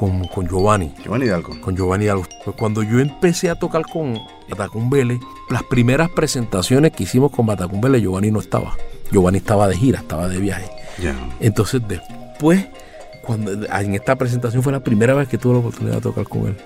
[0.00, 0.94] con, con Giovanni.
[1.04, 1.60] Giovanni Hidalgo.
[1.60, 2.24] Con Giovanni Hidalgo.
[2.42, 5.20] Pues cuando yo empecé a tocar con Batacumbele,
[5.50, 8.74] las primeras presentaciones que hicimos con Batacumbele, Giovanni no estaba.
[9.12, 10.70] Giovanni estaba de gira, estaba de viaje.
[11.38, 12.66] Entonces después,
[13.22, 16.46] cuando en esta presentación fue la primera vez que tuve la oportunidad de tocar con
[16.46, 16.56] él.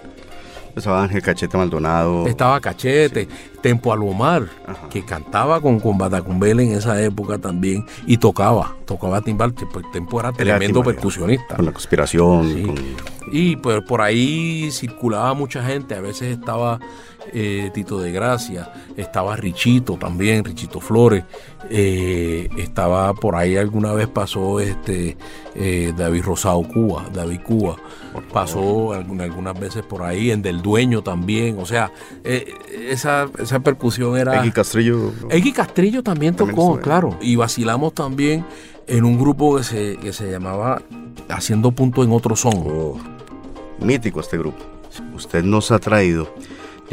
[0.77, 2.29] Estaba Ángel Cachete Maldonado.
[2.29, 3.27] Estaba Cachete,
[3.65, 4.47] Tempo Alomar,
[4.91, 10.21] que cantaba con, con Batacumbele en esa época también y tocaba, tocaba timbal, pues Tempo
[10.21, 11.57] era tremendo percusionista.
[11.57, 12.75] Con la conspiración.
[13.33, 16.79] Y pues por ahí circulaba mucha gente, a veces estaba
[17.33, 21.25] eh, Tito de Gracia, estaba Richito también, Richito Flores,
[21.71, 25.17] eh, estaba por ahí alguna vez pasó este
[25.55, 27.77] eh, David Rosado Cuba, David Cuba,
[28.33, 31.91] pasó algunas veces por ahí, en Del Dueño también, o sea,
[32.23, 34.41] esa, esa percusión era...
[34.41, 35.13] Egui Castrillo.
[35.31, 38.45] Egui Castrillo también tocó, claro, y vacilamos también
[38.87, 40.83] en un grupo que se, que se llamaba
[41.29, 42.55] Haciendo Punto en Otro Son.
[42.57, 42.99] Oh,
[43.81, 44.59] mítico este grupo.
[45.15, 46.29] Usted nos ha traído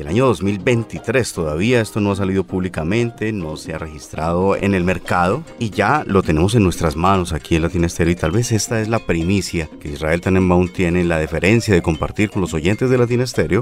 [0.01, 4.83] el año 2023 todavía esto no ha salido públicamente, no se ha registrado en el
[4.83, 8.51] mercado y ya lo tenemos en nuestras manos aquí en Latin Estéreo y tal vez
[8.51, 12.89] esta es la primicia que Israel Tannenbaum tiene la deferencia de compartir con los oyentes
[12.89, 13.61] de Latin Estéreo.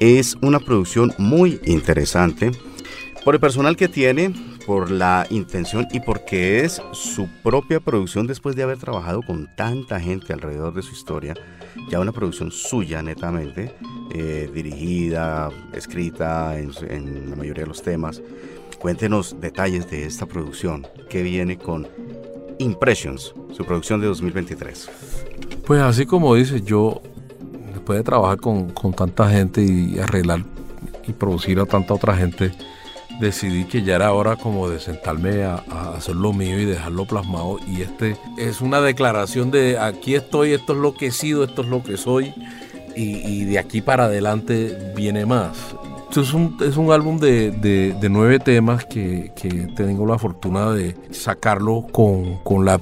[0.00, 2.52] Es una producción muy interesante
[3.24, 4.32] por el personal que tiene,
[4.66, 10.00] por la intención y porque es su propia producción después de haber trabajado con tanta
[10.00, 11.34] gente alrededor de su historia
[11.90, 13.74] ya una producción suya netamente,
[14.14, 18.22] eh, dirigida, escrita en, la mayoría de los temas.
[18.78, 21.88] Cuéntenos detalles de esta producción que viene con
[22.58, 24.90] Impressions, su producción de 2023.
[25.66, 27.02] Pues así como dice, yo
[27.78, 30.44] después de trabajar con, con tanta gente y arreglar
[31.06, 32.52] y producir a tanta otra gente,
[33.20, 35.56] decidí que ya era hora como de sentarme a,
[35.96, 37.58] hacer lo mío y dejarlo plasmado.
[37.66, 41.62] Y este es una declaración de aquí estoy, esto es lo que he sido, esto
[41.62, 42.34] es lo que soy.
[43.00, 45.56] Y, de aquí para adelante viene más.
[46.10, 49.30] Es un, es un álbum de, nueve temas que,
[49.76, 52.76] tengo la fortuna de sacarlo con, con, la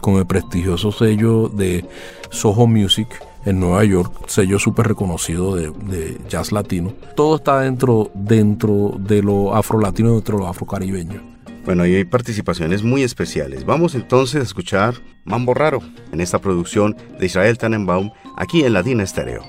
[0.00, 1.84] con el prestigioso sello de
[2.30, 3.06] Soho Music
[3.44, 6.94] en Nueva York, sello súper reconocido de, jazz latino.
[7.16, 11.22] Todo está dentro, dentro de lo afro-latino, dentro de lo afro-caribeño.
[11.64, 13.64] Bueno, y hay participaciones muy especiales.
[13.64, 15.80] Vamos entonces a escuchar Mambo Raro
[16.10, 19.44] en esta producción de Israel Tannenbaum aquí en Latina Estéreo.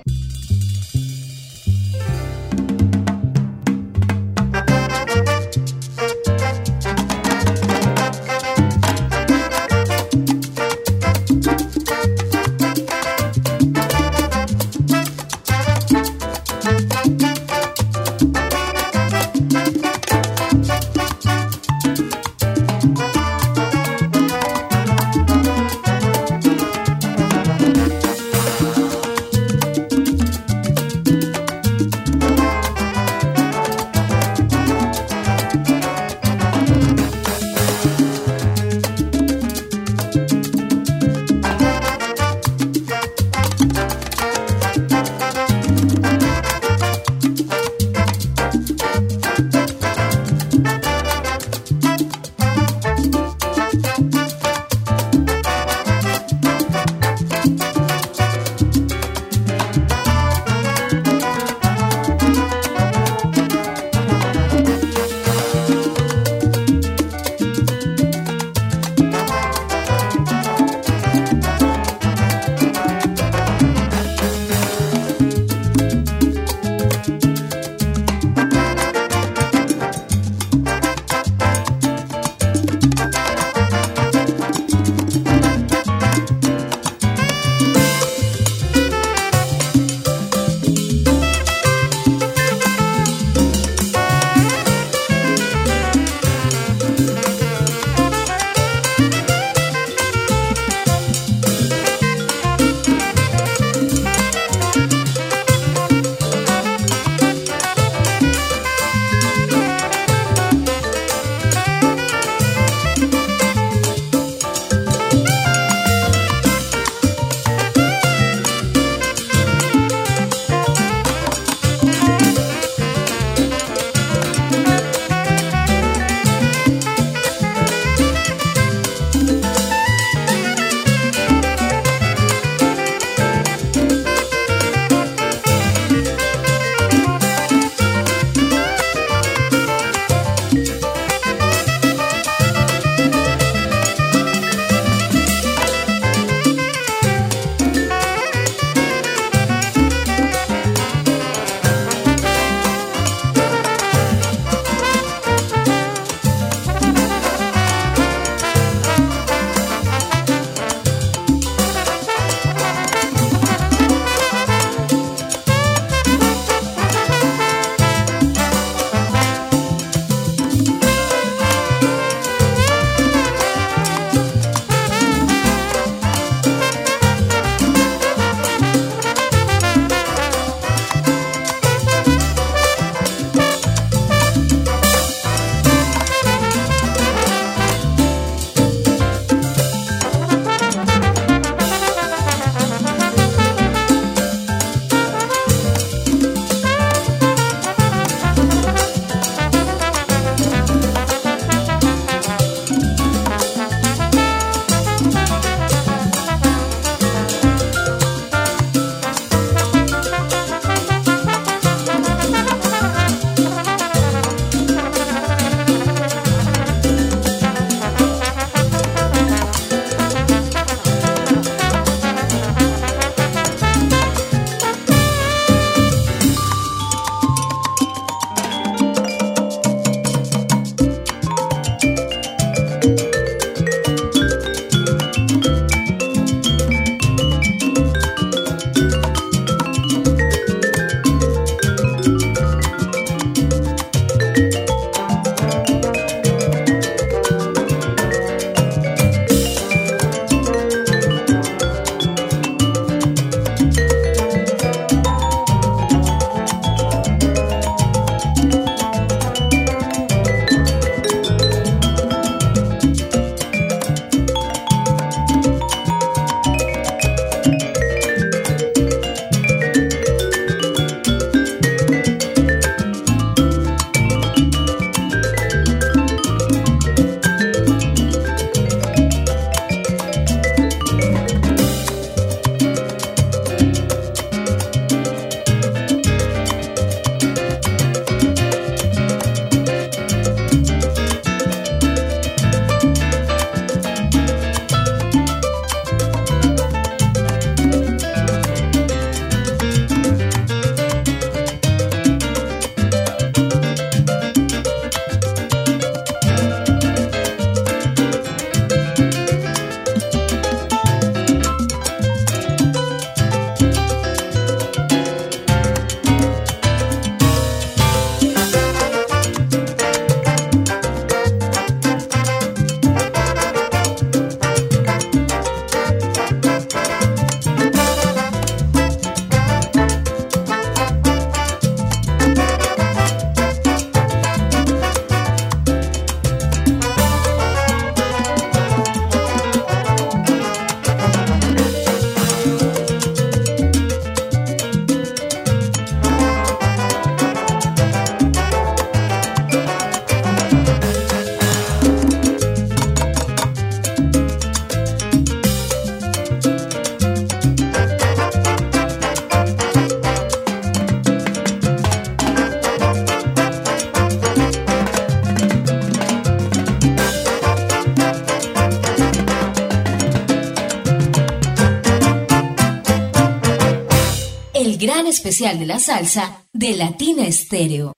[375.23, 377.92] Especial de la salsa de Latina Estéreo.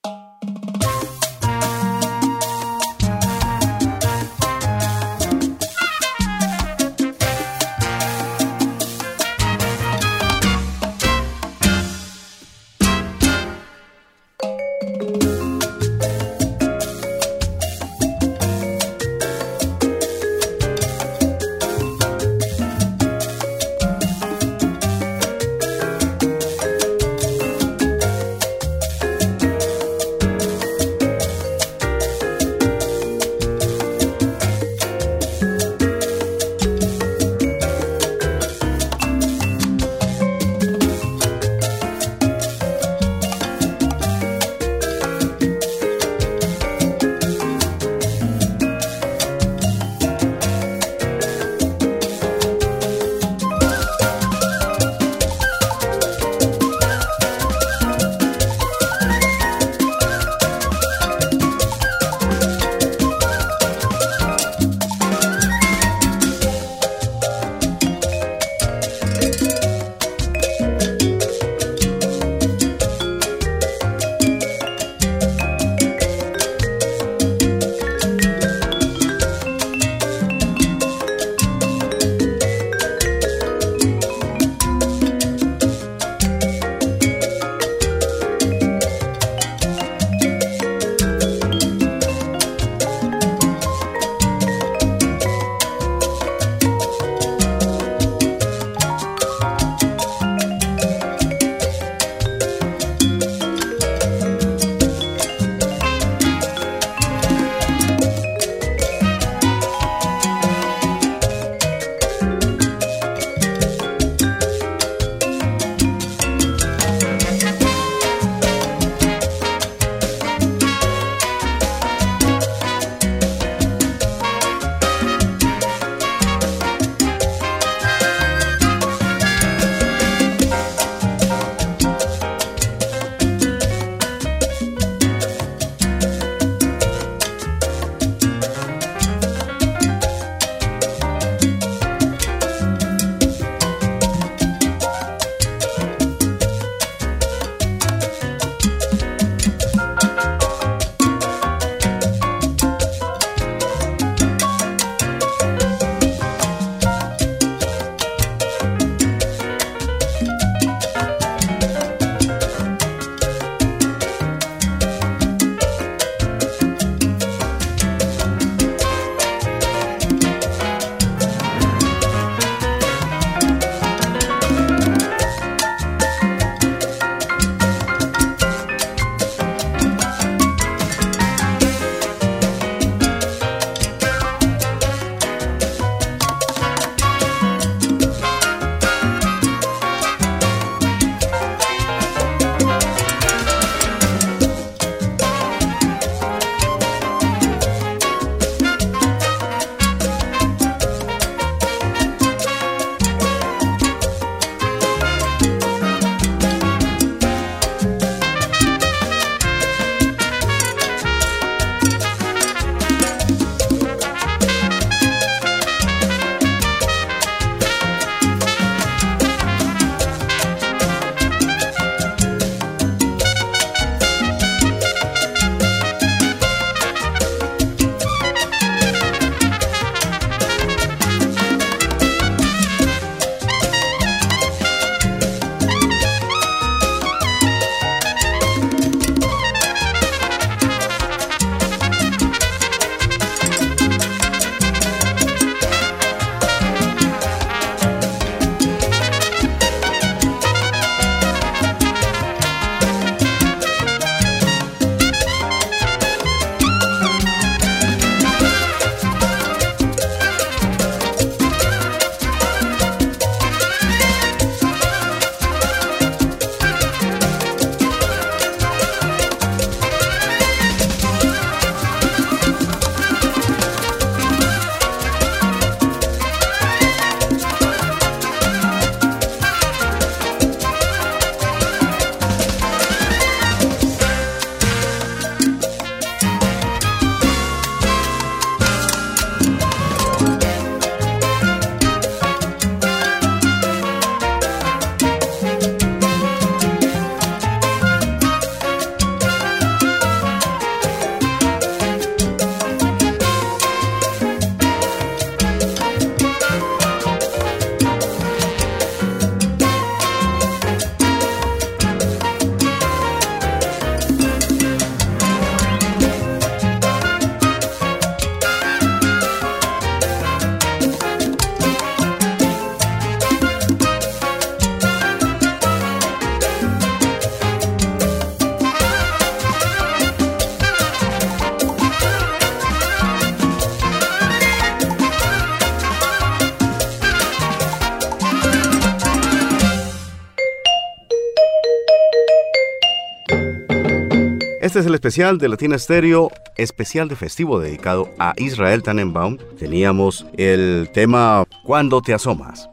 [344.76, 349.38] Este es el especial de Latina Stereo, especial de festivo dedicado a Israel Tannenbaum.
[349.57, 352.69] Teníamos el tema Cuando te asomas.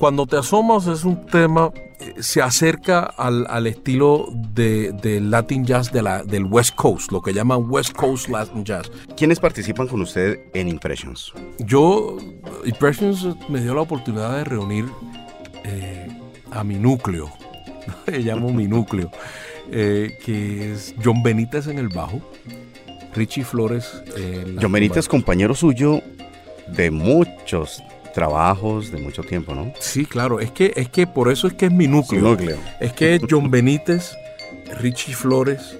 [0.00, 1.70] Cuando te asomas es un tema,
[2.00, 7.12] eh, se acerca al, al estilo de, de Latin Jazz de la, del West Coast,
[7.12, 8.90] lo que llaman West Coast Latin Jazz.
[9.16, 11.32] ¿Quiénes participan con usted en Impressions?
[11.60, 12.16] Yo,
[12.64, 14.86] Impressions me dio la oportunidad de reunir
[15.62, 16.08] eh,
[16.50, 17.30] a mi núcleo,
[18.06, 19.12] le llamo mi núcleo,
[19.70, 22.20] eh, que es John Benítez en el bajo,
[23.14, 24.02] Richie Flores.
[24.16, 26.02] en la John Benítez, compañero suyo
[26.68, 27.82] de muchos
[28.14, 29.72] trabajos, de mucho tiempo, ¿no?
[29.80, 32.20] Sí, claro, es que, es que por eso es que es mi núcleo.
[32.22, 32.56] Núcleo.
[32.80, 34.16] Es que John Benítez,
[34.80, 35.78] Richie Flores,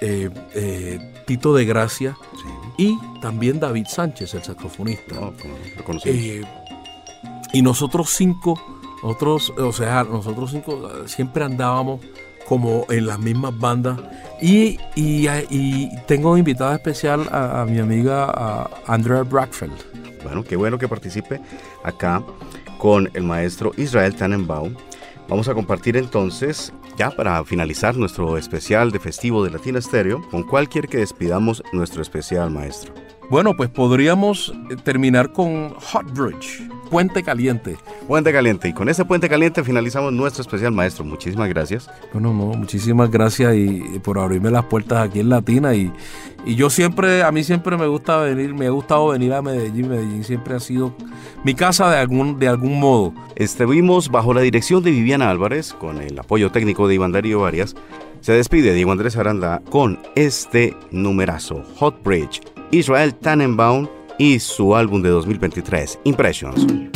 [0.00, 2.16] eh, eh, Tito de Gracia
[2.76, 5.14] y también David Sánchez, el saxofonista.
[5.16, 5.32] No,
[5.84, 6.00] como lo.
[6.04, 6.42] Eh,
[7.52, 8.60] y nosotros cinco,
[9.02, 12.00] nosotros, o sea, nosotros cinco siempre andábamos
[12.48, 13.98] como en las mismas bandas.
[14.40, 20.22] Y, y, tengo invitada especial a, mi amiga a Andrea Brackfeld.
[20.22, 21.40] Bueno, qué bueno que participe
[21.84, 22.22] acá
[22.78, 24.74] con el maestro Israel Tannenbaum.
[25.28, 30.44] Vamos a compartir entonces, ya para finalizar nuestro especial de festivo de Latina Stereo, con
[30.44, 33.05] cuál quiere que despidamos nuestro especial, maestro.
[33.28, 37.76] Bueno, pues podríamos eh, terminar con Hot Bridge, Puente Caliente.
[38.06, 38.68] Puente Caliente.
[38.68, 41.04] Y con este Puente Caliente finalizamos nuestro especial, maestro.
[41.04, 41.90] Muchísimas gracias.
[42.12, 45.92] Bueno, no, muchísimas gracias y, y por abrirme las puertas aquí en Latina y,
[46.44, 49.88] y yo siempre, a mí siempre me gusta venir, me ha gustado venir a Medellín,
[49.88, 50.94] Medellín siempre ha sido
[51.42, 53.12] mi casa de algún, de algún modo.
[53.34, 57.74] Estuvimos bajo la dirección de Viviana Álvarez, con el apoyo técnico de Iván Darío Arias.
[58.20, 62.40] Se despide Diego Andrés Aranda con este numerazo, Hot Bridge,
[62.70, 63.88] Israel Tannenbaum
[64.18, 66.95] y su álbum de 2023, Impressions.